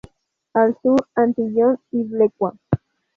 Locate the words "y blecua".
1.91-2.55